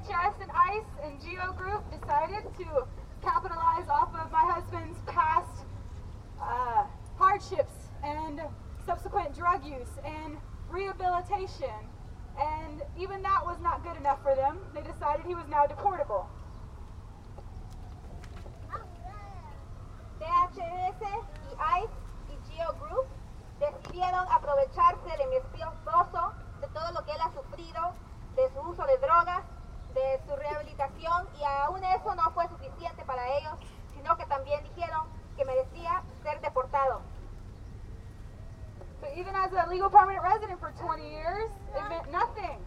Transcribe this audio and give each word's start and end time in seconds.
DHS 0.00 0.40
and 0.40 0.50
ICE 0.50 0.90
and 1.04 1.20
GEO 1.20 1.52
Group 1.52 1.84
decided 1.90 2.44
to 2.58 2.86
capitalize 3.22 3.88
off 3.88 4.08
of 4.14 4.32
my 4.32 4.44
husband's 4.48 4.98
past 5.06 5.64
uh, 6.40 6.84
hardships 7.18 7.90
and 8.02 8.40
subsequent 8.86 9.36
drug 9.36 9.64
use 9.64 9.92
and 10.04 10.38
rehabilitation. 10.70 11.76
And 12.38 12.80
even 12.98 13.20
that 13.22 13.44
was 13.44 13.58
not 13.60 13.82
good 13.84 13.96
enough 13.98 14.22
for 14.22 14.34
them. 14.34 14.58
They 14.74 14.80
decided 14.80 15.26
he 15.26 15.34
was 15.34 15.44
now 15.50 15.66
deportable. 15.66 16.24
DHS 20.18 20.96
y 21.00 21.82
ICE 21.82 21.90
y 22.30 22.36
Geo 22.48 22.72
Group 22.80 23.06
decidieron 23.58 24.26
aprovecharse 24.30 25.16
de 25.18 25.26
mi 25.26 25.36
esposo, 25.36 26.32
de 26.60 26.68
todo 26.68 26.92
lo 26.92 27.04
que 27.04 27.12
él 27.12 27.20
ha 27.20 27.32
sufrido, 27.32 27.92
de 28.36 28.48
su 28.54 28.60
uso 28.60 28.86
de 28.86 28.96
drogas, 28.98 29.44
de 29.94 30.20
su 30.26 30.36
rehabilitación 30.36 31.28
y 31.38 31.44
aún 31.44 31.82
eso 31.84 32.14
no 32.14 32.30
fue 32.32 32.48
suficiente 32.48 33.04
para 33.04 33.26
ellos, 33.38 33.54
sino 33.94 34.16
que 34.16 34.26
también 34.26 34.62
dijeron 34.64 35.06
que 35.36 35.44
merecía 35.44 36.02
ser 36.22 36.40
deportado. 36.40 37.00
But 39.00 39.16
even 39.16 39.34
as 39.34 39.52
a 39.52 39.68
legal 39.68 39.88
permanent 39.88 40.22
resident 40.22 40.60
for 40.60 40.72
20 40.72 41.08
years, 41.08 41.50
it 41.74 41.88
meant 41.88 42.10
nothing. 42.12 42.58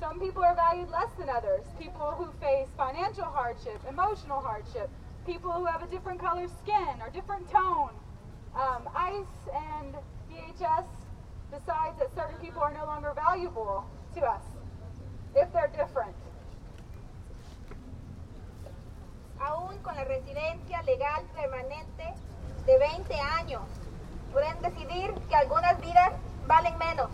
Some 0.00 0.18
people 0.18 0.42
are 0.42 0.54
valued 0.54 0.90
less 0.90 1.10
than 1.18 1.28
others. 1.28 1.64
People 1.78 2.12
who 2.16 2.32
face 2.40 2.68
financial 2.76 3.24
hardship, 3.24 3.80
emotional 3.88 4.40
hardship, 4.40 4.88
people 5.26 5.52
who 5.52 5.66
have 5.66 5.82
a 5.82 5.86
different 5.86 6.20
color 6.20 6.48
skin 6.62 7.00
or 7.00 7.10
different 7.10 7.48
tone. 7.50 7.90
Um, 8.56 8.88
ICE 8.94 9.48
and 9.54 9.94
DHS 10.30 10.86
decides 11.50 11.98
that 11.98 12.14
certain 12.14 12.38
people 12.40 12.62
are 12.62 12.72
no 12.72 12.86
longer 12.86 13.12
valuable 13.14 13.84
to 14.14 14.22
us 14.22 14.42
if 15.34 15.52
they're 15.52 15.72
different. 15.76 16.14
Con 19.84 19.94
la 19.94 20.04
residencia 20.04 20.82
legal 20.82 21.22
permanente 21.34 22.14
de 22.66 22.78
20 22.78 23.20
años, 23.20 23.62
pueden 24.32 24.60
decidir 24.62 25.12
que 25.28 25.36
algunas 25.36 25.78
vidas 25.80 26.12
valen 26.46 26.76
menos. 26.78 27.10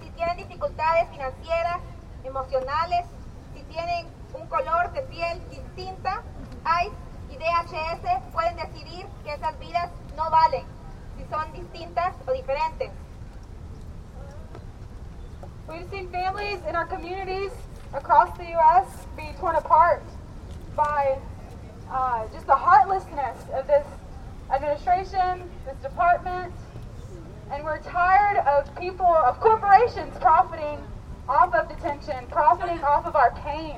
Si 0.00 0.08
tienen 0.10 0.36
dificultades 0.36 1.08
financieras, 1.10 1.80
emocionales, 2.24 3.04
si 3.52 3.62
tienen 3.64 4.06
un 4.32 4.46
color 4.46 4.92
de 4.92 5.02
piel 5.02 5.42
distinta, 5.50 6.22
ICE 6.64 6.92
y 7.30 7.36
DHS 7.36 8.32
pueden 8.32 8.56
decidir 8.56 9.06
que 9.24 9.34
esas 9.34 9.58
vidas 9.58 9.90
no 10.16 10.30
valen, 10.30 10.64
si 11.16 11.24
son 11.28 11.52
distintas 11.52 12.14
o 12.26 12.32
diferentes. 12.32 12.90
We've 15.68 15.88
seen 15.90 16.08
families 16.10 16.60
in 16.66 16.76
our 16.76 16.86
communities 16.86 17.52
across 17.92 18.30
the 18.38 18.44
U.S. 18.54 18.86
be 19.16 19.34
torn 19.38 19.56
apart 19.56 20.02
by 20.74 21.18
uh, 21.90 22.26
just 22.32 22.46
the 22.46 22.56
heartlessness 22.56 23.38
of 23.54 23.66
this 23.66 23.86
administration, 24.50 25.48
this 25.66 25.76
department, 25.82 26.52
and 27.50 27.64
we're 27.64 27.80
tired 27.80 28.38
of 28.46 28.74
people, 28.76 29.06
of 29.06 29.40
corporations 29.40 30.16
profiting 30.20 30.78
off 31.28 31.54
of 31.54 31.68
detention, 31.68 32.26
profiting 32.30 32.82
off 32.82 33.06
of 33.06 33.16
our 33.16 33.32
pain. 33.42 33.76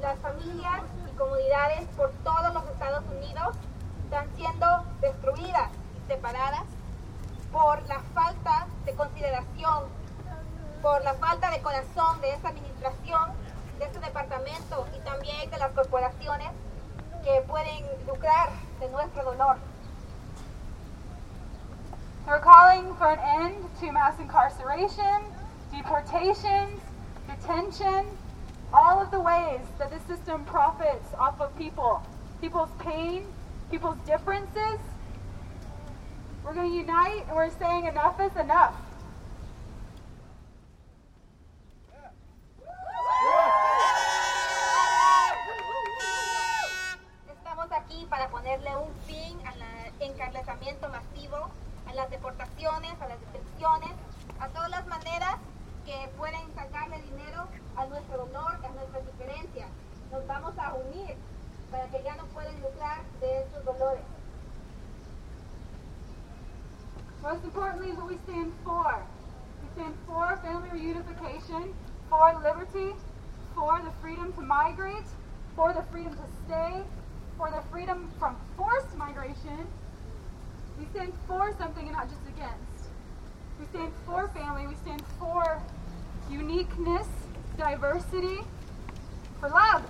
Las 0.00 0.18
familias 0.18 0.82
y 1.06 1.16
comunidades 1.16 1.86
por 1.96 2.10
todos 2.24 2.54
los 2.54 2.64
Estados 2.70 3.04
Unidos 3.10 3.56
están 4.04 4.26
siendo 4.36 4.84
destruidas 5.00 5.70
y 5.96 6.08
separadas 6.08 6.64
por 7.52 7.86
la 7.86 8.00
falta 8.14 8.66
de 8.86 8.94
consideración, 8.94 9.84
por 10.82 11.02
la 11.04 11.14
falta 11.14 11.50
de 11.50 11.60
corazón 11.60 12.20
de 12.20 12.30
esta 12.32 12.48
administración, 12.48 13.32
de 13.78 13.84
este 13.84 13.98
departamento 14.00 14.86
y 14.96 15.00
también 15.00 15.50
de 15.50 15.58
las 15.58 15.72
corporaciones 15.72 16.48
que 17.24 17.42
pueden 17.46 17.84
lucrar 18.06 18.50
de 18.80 18.88
nuestro 18.88 19.24
dolor. 19.24 19.56
We're 22.26 22.40
calling 22.40 22.94
for 22.96 23.08
an 23.08 23.18
end 23.42 23.56
to 23.80 23.92
mass 23.92 24.18
incarceration, 24.20 25.24
deportations, 25.72 26.80
detention, 27.26 28.06
all 28.72 29.00
of 29.00 29.10
the 29.10 29.20
ways 29.20 29.60
that 29.78 29.90
this 29.90 30.02
system 30.02 30.44
profits 30.44 31.12
off 31.18 31.40
of 31.40 31.56
people, 31.58 32.02
people's 32.40 32.70
pain, 32.78 33.24
people's 33.70 33.98
differences. 34.06 34.78
We're 36.44 36.54
going 36.54 36.70
to 36.70 36.76
unite 36.76 37.24
and 37.26 37.36
we're 37.36 37.50
saying 37.58 37.86
enough 37.86 38.20
is 38.20 38.34
enough. 38.36 38.74
Aquí 47.90 48.06
para 48.08 48.28
ponerle 48.28 48.70
un 48.76 48.94
fin 49.06 49.36
al 49.46 49.60
encarcelamiento 50.00 50.88
masivo, 50.88 51.50
a 51.88 51.94
las 51.94 52.10
deportaciones, 52.10 52.92
a 53.00 53.08
las 53.08 53.20
detenciones, 53.20 53.90
a 54.38 54.48
todas 54.48 54.70
las 54.70 54.86
maneras 54.86 55.36
que 55.84 56.08
pueden 56.16 56.54
sacarle 56.54 57.02
dinero 57.02 57.46
a 57.76 57.86
nuestro 57.86 58.26
dolor, 58.26 58.58
a 58.64 58.68
nuestras 58.70 59.04
diferencias. 59.06 59.68
Nos 60.12 60.26
vamos 60.26 60.56
a 60.58 60.74
unir 60.74 61.16
para 61.70 61.86
que 61.88 62.02
ya 62.02 62.14
no 62.16 62.24
puedan 62.26 62.60
lucrar 62.60 63.02
de 63.20 63.42
estos 63.42 63.64
dolores. 63.64 64.04
Most 67.22 67.44
importantly 67.44 67.92
what 67.92 68.08
we 68.08 68.16
stand 68.24 68.52
for. 68.64 69.02
We 69.62 69.68
stand 69.74 69.94
for 70.06 70.38
family 70.42 70.70
reunification, 70.70 71.72
for 72.08 72.32
liberty, 72.42 72.94
for 73.54 73.80
the 73.84 73.90
freedom 74.00 74.32
to 74.34 74.40
migrate, 74.40 75.06
for 75.54 75.74
the 75.74 75.82
freedom 75.92 76.14
to 76.14 76.26
stay, 76.46 76.82
for 77.40 77.50
the 77.50 77.62
freedom 77.72 78.06
from 78.18 78.36
forced 78.54 78.94
migration. 78.98 79.66
We 80.78 80.84
stand 80.92 81.10
for 81.26 81.56
something 81.58 81.86
and 81.86 81.96
not 81.96 82.10
just 82.10 82.20
against. 82.28 82.90
We 83.58 83.64
stand 83.72 83.92
for 84.04 84.28
family. 84.28 84.66
We 84.66 84.74
stand 84.74 85.02
for 85.18 85.62
uniqueness, 86.30 87.08
diversity, 87.56 88.40
for 89.40 89.48
love. 89.48 89.88